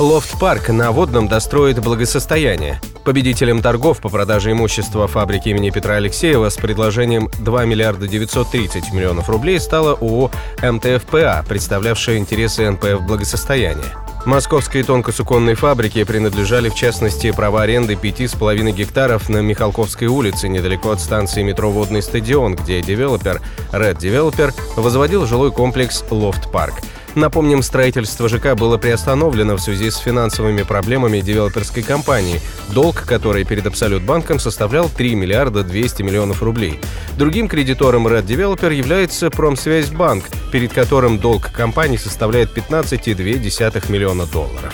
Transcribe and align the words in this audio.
Лофт-парк 0.00 0.70
на 0.70 0.92
Водном 0.92 1.28
достроит 1.28 1.78
благосостояние. 1.78 2.80
Победителем 3.04 3.60
торгов 3.60 4.00
по 4.00 4.08
продаже 4.08 4.52
имущества 4.52 5.06
фабрики 5.06 5.50
имени 5.50 5.68
Петра 5.68 5.96
Алексеева 5.96 6.48
с 6.48 6.56
предложением 6.56 7.28
2 7.40 7.66
миллиарда 7.66 8.08
930 8.08 8.94
миллионов 8.94 9.28
рублей 9.28 9.60
стала 9.60 9.92
ООО 9.92 10.30
МТФПА, 10.62 11.44
представлявшая 11.46 12.16
интересы 12.16 12.70
НПФ 12.70 13.02
благосостояния. 13.06 13.94
Московской 14.24 14.82
тонкосуконной 14.84 15.54
фабрике 15.54 16.06
принадлежали 16.06 16.70
в 16.70 16.74
частности 16.74 17.30
права 17.30 17.62
аренды 17.62 17.92
5,5 17.92 18.70
гектаров 18.72 19.28
на 19.28 19.42
Михалковской 19.42 20.08
улице, 20.08 20.48
недалеко 20.48 20.92
от 20.92 21.00
станции 21.00 21.42
метро 21.42 21.70
«Водный 21.70 22.00
стадион», 22.00 22.54
где 22.54 22.80
девелопер 22.80 23.42
Red 23.70 23.98
Developer 23.98 24.54
возводил 24.76 25.26
жилой 25.26 25.52
комплекс 25.52 26.02
«Лофт 26.10 26.50
Парк». 26.50 26.74
Напомним, 27.14 27.62
строительство 27.62 28.28
ЖК 28.28 28.54
было 28.54 28.76
приостановлено 28.76 29.56
в 29.56 29.60
связи 29.60 29.90
с 29.90 29.96
финансовыми 29.96 30.62
проблемами 30.62 31.20
девелоперской 31.20 31.82
компании, 31.82 32.40
долг 32.68 33.04
которой 33.04 33.44
перед 33.44 33.66
Абсолют 33.66 34.02
банком 34.02 34.38
составлял 34.38 34.88
3 34.88 35.14
миллиарда 35.16 35.64
200 35.64 36.02
миллионов 36.02 36.42
рублей. 36.42 36.78
Другим 37.18 37.48
кредитором 37.48 38.06
Red 38.06 38.26
Developer 38.26 38.72
является 38.72 39.30
Промсвязьбанк, 39.30 40.24
перед 40.52 40.72
которым 40.72 41.18
долг 41.18 41.50
компании 41.50 41.96
составляет 41.96 42.56
15,2 42.56 43.92
миллиона 43.92 44.26
долларов. 44.26 44.72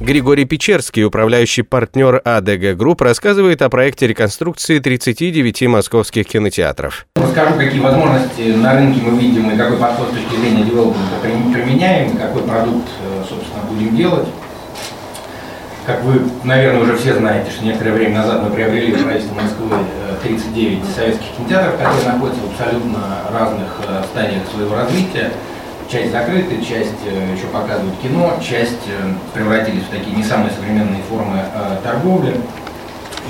Григорий 0.00 0.44
Печерский, 0.44 1.04
управляющий 1.04 1.62
партнер 1.62 2.22
ADG 2.24 2.76
Group, 2.76 3.02
рассказывает 3.02 3.62
о 3.62 3.68
проекте 3.68 4.06
реконструкции 4.06 4.78
39 4.78 5.62
московских 5.62 6.28
кинотеатров. 6.28 7.06
Расскажу, 7.16 7.54
какие 7.56 7.80
возможности 7.80 8.52
на 8.52 8.74
рынке 8.74 9.00
мы 9.00 9.18
видим 9.18 9.50
и 9.50 9.56
какой 9.56 9.76
подход 9.76 10.10
с 10.10 10.12
точки 10.12 10.40
зрения 10.40 10.62
девелопмента 10.62 11.16
применяем, 11.20 12.16
какой 12.16 12.44
продукт, 12.44 12.88
э, 13.02 13.24
собственно, 13.28 13.64
будем 13.68 13.96
делать. 13.96 14.28
Как 15.84 16.04
вы, 16.04 16.20
наверное, 16.44 16.82
уже 16.82 16.96
все 16.96 17.14
знаете, 17.14 17.50
что 17.50 17.64
некоторое 17.64 17.92
время 17.92 18.18
назад 18.18 18.44
мы 18.44 18.50
приобрели 18.50 18.92
в 18.92 19.02
правительстве 19.02 19.34
Москвы 19.34 19.78
39 20.22 20.78
э, 20.78 20.94
советских 20.94 21.26
кинотеатров, 21.36 21.76
которые 21.76 22.12
находятся 22.12 22.40
в 22.42 22.50
абсолютно 22.52 23.00
разных 23.32 23.68
э, 23.88 24.02
стадиях 24.12 24.42
своего 24.54 24.76
развития 24.76 25.32
часть 25.90 26.12
закрыта, 26.12 26.62
часть 26.62 27.00
э, 27.06 27.34
еще 27.34 27.46
показывают 27.46 27.98
кино, 28.00 28.38
часть 28.42 28.86
э, 28.86 29.12
превратились 29.32 29.84
в 29.84 29.88
такие 29.88 30.14
не 30.14 30.22
самые 30.22 30.50
современные 30.50 31.02
формы 31.08 31.38
э, 31.38 31.78
торговли. 31.82 32.36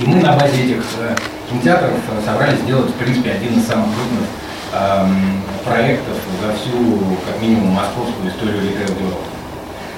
И 0.01 0.07
мы 0.07 0.21
на 0.21 0.37
базе 0.37 0.65
этих 0.65 0.85
кинотеатров 1.49 1.93
собрались 2.25 2.61
сделать, 2.61 2.91
в 2.91 2.95
принципе, 2.95 3.33
один 3.33 3.59
из 3.59 3.67
самых 3.67 3.89
крупных 3.97 4.29
эм, 4.73 5.43
проектов 5.65 6.15
за 6.41 6.53
всю, 6.55 7.17
как 7.27 7.43
минимум, 7.43 7.71
московскую 7.71 8.29
историю 8.29 8.63
ритейл 8.63 9.15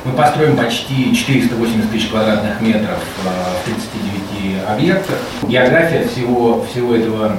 Мы 0.06 0.12
построим 0.12 0.56
почти 0.56 1.14
480 1.14 1.91
тысяч 1.91 2.08
квадратных 2.08 2.62
метров 2.62 2.98
в 3.22 3.64
39 3.67 4.69
объектах. 4.70 5.19
География 5.42 6.08
всего, 6.08 6.64
всего 6.64 6.95
этого 6.95 7.36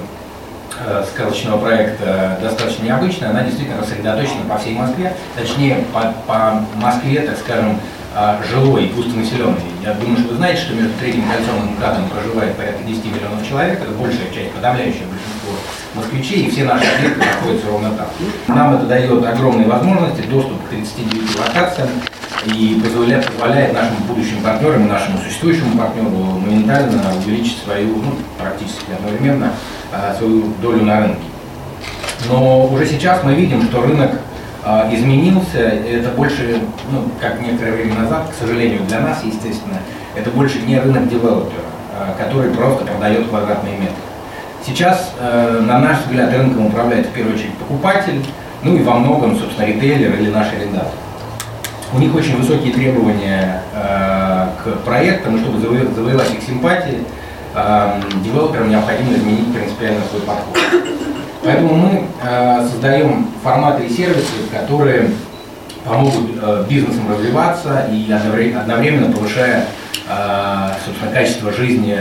сказочного 1.11 1.59
проекта 1.59 2.37
достаточно 2.41 2.83
необычная, 2.83 3.29
она 3.29 3.43
действительно 3.43 3.79
рассредоточена 3.79 4.43
по 4.49 4.57
всей 4.57 4.75
Москве, 4.75 5.15
точнее 5.35 5.85
по, 5.93 6.13
по 6.27 6.65
Москве, 6.75 7.21
так 7.21 7.38
скажем, 7.38 7.79
э, 8.15 8.35
жилой, 8.49 8.88
густонаселенной. 8.95 9.61
Я 9.83 9.93
думаю, 9.93 10.17
что 10.17 10.29
вы 10.29 10.35
знаете, 10.35 10.61
что 10.61 10.73
между 10.73 10.94
Третьим 11.00 11.23
кольцом 11.23 11.67
и 11.67 11.78
МКАДом 11.78 12.09
проживает 12.09 12.56
порядка 12.56 12.83
10 12.83 13.06
миллионов 13.06 13.47
человек, 13.47 13.81
это 13.81 13.91
большая 13.91 14.31
часть, 14.33 14.51
подавляющее 14.53 15.06
большинство 15.06 15.53
москвичей, 15.96 16.46
и 16.46 16.52
все 16.52 16.63
наши 16.63 16.85
объекты 16.85 17.19
находятся 17.19 17.68
ровно 17.68 17.91
там. 17.91 18.07
Нам 18.47 18.75
это 18.75 18.85
дает 18.85 19.25
огромные 19.25 19.68
возможности, 19.68 20.22
доступ 20.28 20.63
к 20.66 20.69
39 20.69 21.40
локациям, 21.40 21.90
и 22.46 22.81
позволяет, 22.84 23.25
позволяет 23.28 23.74
нашим 23.74 23.97
будущим 24.07 24.41
партнерам, 24.44 24.88
нашему 24.88 25.19
существующему 25.19 25.78
партнеру 25.78 26.09
моментально 26.09 27.01
увеличить 27.18 27.59
свою, 27.63 27.97
ну, 27.97 28.16
практически 28.40 28.91
одновременно, 28.97 29.51
а, 29.91 30.16
свою 30.18 30.46
долю 30.62 30.84
на 30.84 31.01
рынке. 31.01 31.22
Но 32.28 32.66
уже 32.66 32.85
сейчас 32.85 33.24
мы 33.24 33.34
видим, 33.35 33.63
что 33.63 33.81
рынок 33.81 34.12
а, 34.63 34.90
изменился, 34.91 35.59
это 35.59 36.09
больше, 36.09 36.62
ну, 36.91 37.09
как 37.19 37.41
некоторое 37.41 37.74
время 37.74 37.96
назад, 37.96 38.30
к 38.31 38.40
сожалению, 38.40 38.81
для 38.88 39.01
нас, 39.01 39.19
естественно, 39.24 39.78
это 40.16 40.30
больше 40.31 40.59
не 40.62 40.80
рынок 40.80 41.09
девелопера, 41.09 41.62
а, 41.96 42.16
который 42.18 42.51
просто 42.51 42.85
продает 42.85 43.28
квадратные 43.28 43.78
метры. 43.78 43.96
Сейчас, 44.66 45.13
на 45.19 45.79
наш 45.79 46.01
взгляд, 46.05 46.31
рынком 46.33 46.67
управляет 46.67 47.07
в 47.07 47.11
первую 47.11 47.35
очередь 47.35 47.53
покупатель, 47.55 48.23
ну 48.63 48.75
и 48.75 48.83
во 48.83 48.95
многом, 48.95 49.38
собственно, 49.38 49.66
ритейлер 49.66 50.13
или 50.13 50.29
наш 50.29 50.53
арендатор. 50.53 50.91
У 51.94 51.99
них 51.99 52.13
очень 52.16 52.38
высокие 52.38 52.71
требования 52.71 53.63
к 54.63 54.85
проектам, 54.85 55.39
чтобы 55.39 55.59
завоевать 55.59 56.33
их 56.33 56.44
симпатии, 56.44 57.00
девелоперам 58.23 58.69
необходимо 58.69 59.13
изменить 59.13 59.51
принципиально 59.53 60.01
свой 60.09 60.21
подход. 60.21 60.57
Поэтому 61.44 61.73
мы 61.73 62.03
э, 62.21 62.67
создаем 62.71 63.27
форматы 63.44 63.85
и 63.85 63.89
сервисы, 63.89 64.47
которые 64.51 65.09
помогут 65.83 66.38
э, 66.39 66.66
бизнесам 66.69 67.11
развиваться 67.11 67.88
и 67.91 68.11
одновременно 68.11 69.11
повышая 69.11 69.61
э, 69.61 69.66
собственно, 70.85 71.12
качество 71.13 71.52
жизни 71.52 71.97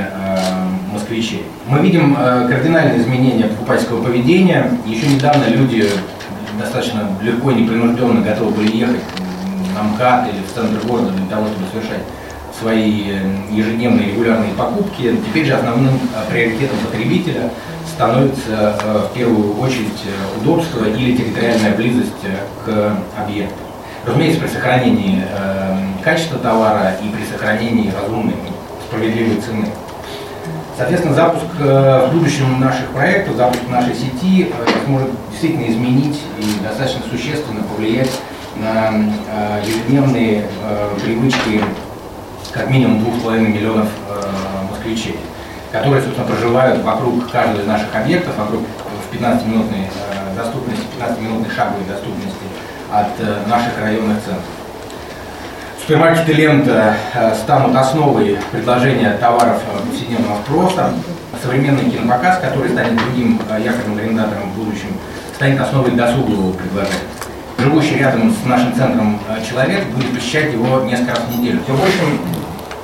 москвичей. 0.93 1.45
Мы 1.69 1.81
видим 1.81 2.15
кардинальные 2.15 3.01
изменения 3.01 3.45
покупательского 3.45 4.03
поведения. 4.03 4.71
Еще 4.87 5.07
недавно 5.07 5.45
люди 5.49 5.89
достаточно 6.59 7.09
легко 7.23 7.51
и 7.51 7.55
непринужденно 7.55 8.21
готовы 8.21 8.53
были 8.53 8.77
ехать 8.77 9.03
на 9.75 9.83
МКАД 9.83 10.29
или 10.29 10.43
в 10.43 10.55
центр 10.55 10.87
города 10.87 11.11
для 11.13 11.27
того, 11.27 11.47
чтобы 11.47 11.67
совершать 11.73 12.03
свои 12.61 13.11
э, 13.11 13.53
ежедневные 13.53 14.09
регулярные 14.09 14.53
покупки. 14.53 15.17
Теперь 15.27 15.47
же 15.47 15.55
основным 15.55 15.95
э, 15.95 16.31
приоритетом 16.31 16.77
потребителя 16.85 17.51
становится 17.87 18.77
э, 18.83 19.09
в 19.09 19.15
первую 19.15 19.59
очередь 19.59 20.03
удобство 20.41 20.85
или 20.85 21.17
территориальная 21.17 21.75
близость 21.75 22.13
к 22.65 22.97
объекту. 23.17 23.70
Разумеется, 24.11 24.41
при 24.41 24.49
сохранении 24.49 25.25
качества 26.03 26.37
товара 26.41 26.97
и 27.01 27.09
при 27.11 27.25
сохранении 27.25 27.93
разумной, 27.93 28.35
справедливой 28.89 29.41
цены. 29.41 29.67
Соответственно, 30.77 31.15
запуск 31.15 31.45
в 31.57 32.09
будущем 32.13 32.59
наших 32.59 32.89
проектов, 32.89 33.37
запуск 33.37 33.63
нашей 33.69 33.95
сети 33.95 34.53
может 34.89 35.11
действительно 35.31 35.71
изменить 35.71 36.19
и 36.41 36.65
достаточно 36.65 37.03
существенно 37.09 37.63
повлиять 37.63 38.11
на 38.57 39.61
ежедневные 39.65 40.49
привычки 41.05 41.63
как 42.53 42.69
минимум 42.69 42.99
2,5 43.05 43.39
миллионов 43.47 43.89
э, 44.09 44.71
москвичей, 44.71 45.21
которые, 45.71 46.03
собственно, 46.03 46.27
проживают 46.27 46.83
вокруг 46.83 47.31
каждого 47.31 47.63
из 47.63 47.67
наших 47.67 47.95
объектов, 47.95 48.37
вокруг 48.37 48.63
в 48.63 49.15
15-минутной 49.15 49.87
э, 49.87 50.37
доступности, 50.37 50.83
15-минутной 50.99 51.51
шаговой 51.55 51.85
доступности 51.85 52.45
от 52.93 53.09
э, 53.19 53.49
наших 53.49 53.79
районных 53.81 54.19
центров. 54.19 54.45
Супермаркеты 55.81 56.33
«Лента» 56.33 56.95
станут 57.43 57.75
основой 57.75 58.39
предложения 58.53 59.17
товаров 59.19 59.63
повседневного 59.89 60.39
спроса. 60.43 60.93
Современный 61.43 61.91
кинопоказ, 61.91 62.39
который 62.39 62.71
станет 62.71 62.97
другим 62.97 63.41
якорным 63.59 63.99
арендатором 63.99 64.51
в 64.51 64.57
будущем, 64.57 64.89
станет 65.35 65.61
основой 65.61 65.93
досугового 65.93 66.53
предложения 66.53 67.09
живущий 67.61 67.97
рядом 67.97 68.33
с 68.33 68.47
нашим 68.47 68.75
центром 68.75 69.21
человек 69.49 69.87
будет 69.89 70.15
посещать 70.15 70.53
его 70.53 70.81
несколько 70.81 71.13
раз 71.13 71.21
в 71.29 71.39
неделю. 71.39 71.61
Все 71.65 71.75
большим 71.75 72.19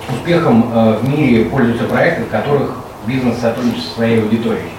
успехом 0.08 0.70
э, 0.72 0.98
в 1.00 1.08
мире 1.08 1.46
пользуются 1.46 1.84
проекты, 1.84 2.25
в 2.25 2.28
которых 2.28 2.76
бизнес 3.06 3.38
сотрудничает 3.38 3.84
со 3.84 3.94
своей 3.94 4.22
аудиторией. 4.22 4.70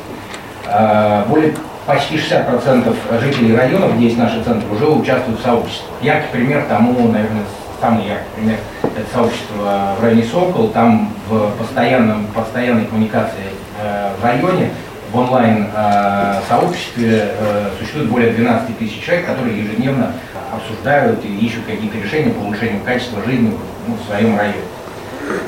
Э, 0.65 1.23
более 1.27 1.53
почти 1.87 2.17
60% 2.17 3.21
жителей 3.21 3.55
районов, 3.55 3.95
где 3.95 4.05
есть 4.05 4.17
наши 4.17 4.43
центры, 4.43 4.69
уже 4.69 4.85
участвуют 4.85 5.39
в 5.39 5.43
сообществе. 5.43 5.87
Яркий 6.01 6.27
пример 6.33 6.65
тому, 6.67 7.07
наверное, 7.07 7.43
самый 7.79 8.05
яркий 8.05 8.25
пример, 8.35 8.57
это 8.83 9.05
сообщество 9.13 9.95
в 9.97 10.03
районе 10.03 10.23
Сокол. 10.23 10.67
Там 10.69 11.13
в 11.29 11.51
постоянном, 11.57 12.25
постоянной 12.27 12.85
коммуникации 12.85 13.45
э, 13.81 14.11
в 14.19 14.23
районе, 14.23 14.69
в 15.11 15.17
онлайн-сообществе 15.17 17.31
существует 17.79 18.09
более 18.09 18.33
12 18.33 18.77
тысяч 18.77 19.01
человек, 19.01 19.25
которые 19.25 19.57
ежедневно 19.57 20.11
обсуждают 20.51 21.23
и 21.23 21.29
ищут 21.29 21.63
какие-то 21.65 21.97
решения 21.97 22.33
по 22.33 22.39
улучшению 22.39 22.81
качества 22.83 23.23
жизни 23.23 23.57
ну, 23.87 23.95
в 23.95 24.03
своем 24.05 24.37
районе. 24.37 24.65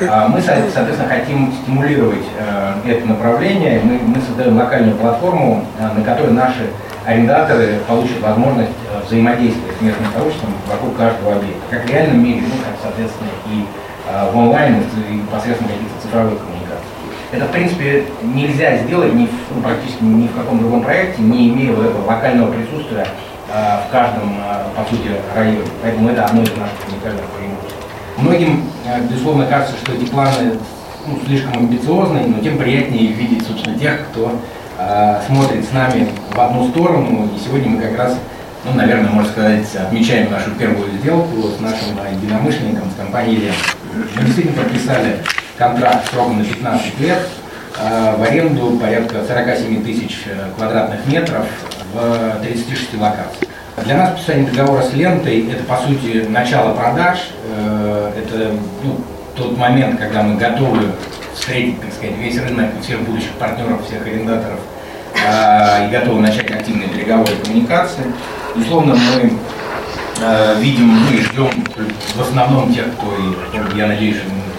А, 0.10 0.28
мы, 0.28 0.42
соответственно, 0.42 1.08
хотим 1.08 1.54
стимулировать 1.64 2.26
э, 2.38 2.74
это 2.86 3.06
направление. 3.06 3.82
Мы, 3.84 4.00
мы 4.00 4.22
создаем 4.22 4.58
локальную 4.58 4.96
платформу, 4.98 5.66
э, 5.78 5.98
на 5.98 6.04
которой 6.04 6.32
наши 6.34 6.70
арендаторы 7.06 7.80
получат 7.88 8.20
возможность 8.22 8.72
э, 8.92 9.06
взаимодействия 9.06 9.72
с 9.78 9.82
местным 9.82 10.08
сообществом 10.14 10.52
вокруг 10.68 10.98
каждого 10.98 11.36
объекта, 11.36 11.62
как 11.70 11.86
в 11.86 11.90
реальном 11.90 12.24
мире, 12.24 12.42
ну, 12.42 12.56
как, 12.64 12.76
соответственно, 12.82 13.30
и 13.48 13.66
в 14.34 14.38
онлайн, 14.38 14.78
и 14.78 15.20
посредством 15.32 15.68
каких-то 15.68 16.02
цифровых 16.02 16.40
коммуникаций. 16.40 16.88
Это, 17.32 17.46
в 17.46 17.52
принципе, 17.52 18.06
нельзя 18.24 18.78
сделать 18.78 19.14
ни 19.14 19.28
в, 19.28 19.30
ну, 19.54 19.62
практически 19.62 20.04
ни 20.04 20.28
в 20.28 20.36
каком 20.36 20.60
другом 20.60 20.82
проекте, 20.82 21.22
не 21.22 21.50
имея 21.50 21.74
вот 21.74 21.86
этого 21.86 22.08
локального 22.08 22.52
присутствия 22.52 23.06
в 23.48 23.92
каждом, 23.92 24.34
по 24.76 24.84
сути, 24.90 25.12
районе. 25.36 25.62
Поэтому 25.84 26.10
это 26.10 26.26
одно 26.26 26.42
из 26.42 26.50
наших 26.58 26.78
уникальных 26.88 27.26
преимуществ. 27.38 27.79
Многим, 28.22 28.64
безусловно, 29.10 29.46
кажется, 29.46 29.76
что 29.82 29.94
эти 29.94 30.06
планы 30.10 30.58
ну, 31.08 31.20
слишком 31.26 31.54
амбициозные, 31.54 32.28
но 32.28 32.40
тем 32.42 32.58
приятнее 32.58 33.14
видеть, 33.14 33.46
собственно, 33.48 33.78
тех, 33.78 34.08
кто 34.10 34.40
э, 34.78 35.22
смотрит 35.26 35.66
с 35.66 35.72
нами 35.72 36.10
в 36.32 36.40
одну 36.40 36.70
сторону. 36.70 37.30
И 37.34 37.40
сегодня 37.40 37.70
мы 37.70 37.82
как 37.82 37.98
раз, 37.98 38.18
ну, 38.66 38.74
наверное, 38.74 39.10
можно 39.10 39.32
сказать, 39.32 39.76
отмечаем 39.76 40.32
нашу 40.32 40.52
первую 40.52 40.92
сделку 41.00 41.50
с 41.58 41.62
нашим 41.62 41.98
единомышленником, 42.12 42.90
с 42.92 43.00
компанией 43.00 43.38
Лен. 43.38 43.54
Мы 44.18 44.26
действительно 44.26 44.64
подписали 44.64 45.20
контракт 45.58 46.12
сроком 46.12 46.40
на 46.40 46.44
15 46.44 47.00
лет 47.00 47.20
э, 47.80 48.16
в 48.18 48.22
аренду 48.22 48.78
порядка 48.78 49.24
47 49.26 49.84
тысяч 49.84 50.26
квадратных 50.58 51.06
метров 51.08 51.46
в 51.94 52.40
36 52.42 52.96
локациях. 53.00 53.50
Для 53.84 53.98
нас 53.98 54.10
подписание 54.12 54.50
договора 54.50 54.82
с 54.82 54.94
лентой– 54.94 55.48
это, 55.52 55.64
по 55.64 55.78
сути, 55.78 56.26
начало 56.28 56.74
продаж, 56.74 57.20
э, 57.46 58.12
это 58.18 58.52
ну, 58.84 58.98
тот 59.36 59.58
момент, 59.58 60.00
когда 60.00 60.24
мы 60.24 60.38
готовы 60.38 60.92
встретить, 61.34 61.80
так 61.82 61.94
сказать, 61.94 62.18
весь 62.18 62.38
рынок, 62.38 62.72
всех 62.82 63.02
будущих 63.02 63.32
партнеров, 63.34 63.86
всех 63.86 64.06
арендаторов, 64.06 64.60
э, 65.26 65.88
и 65.88 65.92
готовы 65.92 66.22
начать 66.22 66.50
активные 66.52 66.90
переговоры 66.90 67.32
и 67.34 67.46
коммуникации. 67.46 68.04
Безусловно, 68.56 68.96
мы 68.96 69.34
э, 70.22 70.60
видим, 70.60 70.88
мы 70.88 71.18
ждем 71.22 71.50
в 72.16 72.22
основном 72.22 72.74
тех, 72.74 72.86
кто, 72.94 73.14
и, 73.16 73.78
я 73.78 73.88
надеюсь, 73.88 74.18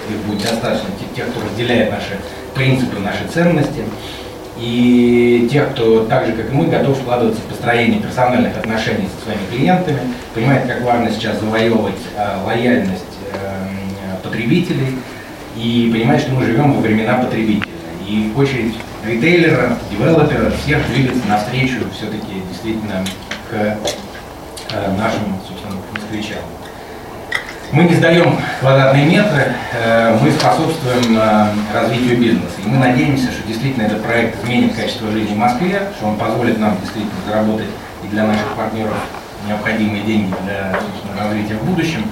их 0.08 0.16
будет 0.26 0.42
достаточно, 0.42 0.88
тех, 1.14 1.28
кто 1.28 1.40
разделяет 1.44 1.90
наши 1.90 2.18
принципы, 2.54 2.98
наши 3.00 3.26
ценности, 3.32 3.84
и 4.60 5.48
тех, 5.50 5.70
кто 5.70 6.04
так 6.04 6.26
же, 6.26 6.32
как 6.32 6.50
и 6.50 6.54
мы, 6.54 6.66
готов 6.66 6.98
вкладываться 6.98 7.40
в 7.40 7.44
построение 7.44 8.00
персональных 8.00 8.56
отношений 8.58 9.08
со 9.16 9.24
своими 9.24 9.46
клиентами, 9.50 10.00
понимает, 10.34 10.66
как 10.66 10.82
важно 10.82 11.10
сейчас 11.10 11.40
завоевывать 11.40 12.00
э, 12.16 12.44
лояльность 12.44 13.04
потребителей 14.22 14.98
и 15.56 15.90
понимать, 15.92 16.20
что 16.20 16.32
мы 16.32 16.44
живем 16.44 16.72
во 16.72 16.80
времена 16.80 17.14
потребителя. 17.14 17.70
И 18.06 18.32
очередь 18.36 18.74
ритейлера, 19.04 19.78
девелопера, 19.90 20.50
всех 20.50 20.86
двигаться 20.88 21.26
навстречу 21.28 21.78
все-таки 21.96 22.42
действительно 22.48 23.04
к 23.50 23.54
э, 23.54 24.96
нашим, 24.96 25.40
собственно, 25.46 25.76
москвичам. 25.92 26.38
Мы 27.72 27.84
не 27.84 27.94
сдаем 27.94 28.36
квадратные 28.58 29.06
метры, 29.06 29.54
э, 29.74 30.18
мы 30.20 30.32
способствуем 30.32 31.16
э, 31.16 31.46
развитию 31.72 32.18
бизнеса. 32.18 32.56
И 32.64 32.68
мы 32.68 32.78
надеемся, 32.78 33.30
что 33.30 33.46
действительно 33.46 33.84
этот 33.84 34.02
проект 34.02 34.42
изменит 34.42 34.74
качество 34.74 35.08
жизни 35.12 35.34
в 35.34 35.38
Москве, 35.38 35.80
что 35.96 36.06
он 36.06 36.16
позволит 36.16 36.58
нам 36.58 36.76
действительно 36.80 37.14
заработать 37.28 37.68
и 38.02 38.08
для 38.08 38.26
наших 38.26 38.46
партнеров 38.56 38.96
необходимые 39.46 40.02
деньги 40.02 40.34
для 40.44 40.72
собственно, 40.72 41.24
развития 41.24 41.54
в 41.54 41.64
будущем. 41.64 42.04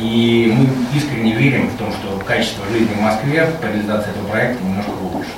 И 0.00 0.52
мы 0.56 0.66
искренне 0.96 1.32
верим 1.32 1.68
в 1.68 1.76
том, 1.76 1.92
что 1.92 2.18
качество 2.24 2.64
жизни 2.72 2.94
в 2.94 3.00
Москве 3.00 3.48
по 3.60 3.66
реализации 3.66 4.10
этого 4.10 4.26
проекта 4.26 4.64
немножко 4.64 4.90
улучшится. 4.90 5.36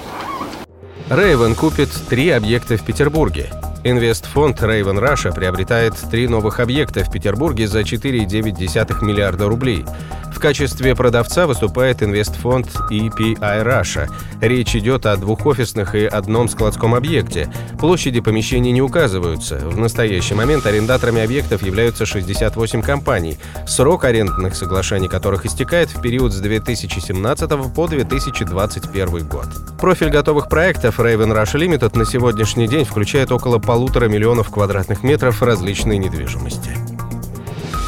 Рейвен 1.10 1.54
купит 1.54 1.90
три 2.08 2.30
объекта 2.30 2.78
в 2.78 2.82
Петербурге. 2.82 3.50
Инвестфонд 3.82 4.61
Raven 4.61 5.00
Russia 5.00 5.35
приобретает 5.35 5.94
три 6.11 6.29
новых 6.29 6.61
объекта 6.61 7.03
в 7.03 7.11
Петербурге 7.11 7.67
за 7.67 7.81
4,9 7.81 9.05
миллиарда 9.05 9.49
рублей. 9.49 9.87
В 10.35 10.38
качестве 10.38 10.94
продавца 10.94 11.47
выступает 11.47 12.03
инвестфонд 12.03 12.67
EPI 12.91 13.38
Russia. 13.62 14.09
Речь 14.41 14.75
идет 14.75 15.05
о 15.05 15.17
двух 15.17 15.44
офисных 15.44 15.94
и 15.94 16.06
одном 16.06 16.49
складском 16.49 16.94
объекте. 16.94 17.53
Площади 17.79 18.21
помещений 18.21 18.71
не 18.71 18.81
указываются. 18.81 19.56
В 19.56 19.79
настоящий 19.79 20.35
момент 20.35 20.65
арендаторами 20.65 21.23
объектов 21.23 21.62
являются 21.62 22.06
68 22.06 22.81
компаний, 22.81 23.38
срок 23.67 24.05
арендных 24.05 24.55
соглашений 24.55 25.09
которых 25.09 25.44
истекает 25.44 25.91
в 25.91 26.00
период 26.00 26.32
с 26.32 26.41
2017 26.41 27.75
по 27.75 27.87
2021 27.87 29.29
год. 29.29 29.47
Профиль 29.79 30.11
готовых 30.11 30.49
проектов 30.49 31.00
Raven 31.00 31.35
Russia 31.35 31.59
Limited 31.59 31.99
на 31.99 32.06
сегодняшний 32.06 32.69
день 32.69 32.85
включает 32.85 33.32
около 33.32 33.59
полутора 33.70 34.08
миллионов 34.08 34.50
квадратных 34.50 35.05
метров 35.05 35.43
различной 35.43 35.96
недвижимости. 35.96 36.76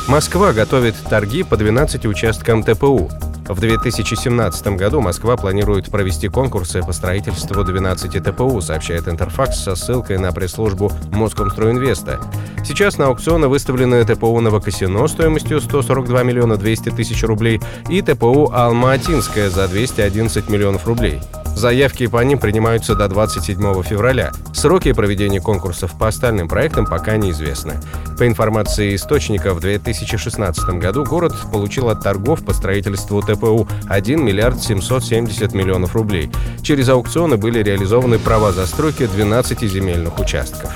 Москва 0.07 0.53
готовит 0.53 0.95
торги 1.11 1.43
по 1.43 1.57
12 1.57 2.07
участкам 2.07 2.63
ТПУ. 2.63 3.11
В 3.49 3.59
2017 3.59 4.65
году 4.77 5.01
Москва 5.01 5.37
планирует 5.37 5.91
провести 5.91 6.29
конкурсы 6.29 6.83
по 6.83 6.93
строительству 6.93 7.65
12 7.65 8.23
ТПУ, 8.23 8.61
сообщает 8.61 9.09
Интерфакс 9.09 9.59
со 9.59 9.75
ссылкой 9.75 10.19
на 10.19 10.31
пресс-службу 10.31 10.93
Москомстройинвеста. 11.11 12.21
Сейчас 12.65 12.97
на 12.97 13.07
аукционы 13.07 13.49
выставлены 13.49 14.05
ТПУ 14.05 14.39
Новокосино 14.39 15.09
стоимостью 15.09 15.61
142 15.61 16.23
миллиона 16.23 16.57
200 16.57 16.91
тысяч 16.91 17.25
рублей 17.25 17.61
и 17.91 18.03
ТПУ 18.03 18.53
Алма-Атинская 18.53 19.51
за 19.51 19.67
211 19.67 20.49
миллионов 20.49 20.87
рублей. 20.87 21.21
Заявки 21.55 22.07
по 22.07 22.23
ним 22.25 22.39
принимаются 22.39 22.95
до 22.95 23.09
27 23.09 23.83
февраля. 23.83 24.33
Сроки 24.53 24.93
проведения 24.93 25.41
конкурсов 25.41 25.97
по 25.99 26.09
остальным 26.09 26.49
проектам 26.49 26.87
пока 26.87 27.17
неизвестны. 27.17 27.75
По 28.19 28.27
информации 28.27 28.97
источника, 28.97 29.55
в 29.55 29.61
2016 29.61 30.65
году 30.81 31.05
город 31.05 31.35
получил 31.53 31.89
от 31.89 32.03
торгов 32.03 32.45
по 32.45 32.53
строительству 32.53 33.23
ТПУ 33.23 33.69
1 33.89 34.25
миллиард 34.25 34.61
770 34.61 35.53
миллионов 35.55 35.95
рублей. 35.95 36.31
Через 36.63 36.89
аукционы 36.89 37.37
были 37.37 37.63
реализованы 37.63 38.19
права 38.19 38.53
застройки 38.53 39.07
12 39.07 39.61
земельных 39.61 40.19
участков. 40.19 40.73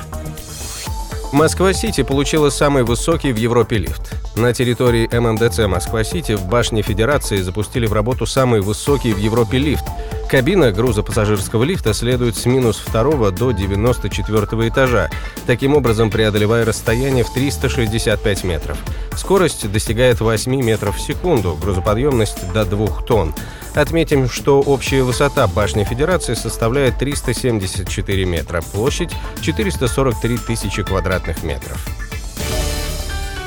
Москва-Сити 1.33 2.03
получила 2.03 2.51
самый 2.51 2.85
высокий 2.85 3.33
в 3.33 3.37
Европе 3.37 3.79
лифт. 3.79 4.15
На 4.37 4.53
территории 4.53 5.09
ММДЦ 5.13 5.67
Москва-Сити 5.67 6.33
в 6.37 6.47
башне 6.47 6.83
Федерации 6.83 7.39
запустили 7.39 7.87
в 7.87 7.93
работу 7.93 8.27
самый 8.27 8.61
высокий 8.61 9.13
в 9.13 9.19
Европе 9.19 9.59
лифт– 9.59 9.85
Кабина 10.29 10.73
грузопассажирского 10.73 11.63
лифта 11.63 11.95
следует 11.95 12.37
с 12.37 12.47
минус 12.47 12.79
второго 12.79 13.31
до 13.31 13.53
94 13.53 14.69
этажа, 14.69 15.09
таким 15.47 15.77
образом 15.77 16.11
преодолевая 16.11 16.65
расстояние 16.65 17.23
в 17.23 17.33
365 17.33 18.43
метров. 18.43 18.77
Скорость 19.17 19.71
достигает 19.71 20.21
8 20.21 20.53
метров 20.63 20.97
в 20.97 21.01
секунду, 21.01 21.57
грузоподъемность 21.61 22.53
до 22.53 22.65
2 22.65 23.03
тонн. 23.07 23.35
Отметим, 23.75 24.29
что 24.29 24.61
общая 24.61 25.05
высота 25.05 25.47
башни 25.47 25.85
Федерации 25.85 26.35
составляет 26.35 26.99
374 26.99 28.25
метра, 28.25 28.63
площадь 28.73 29.11
443 29.43 30.39
тысячи 30.39 30.83
квадратных 30.83 31.45
метров. 31.45 32.06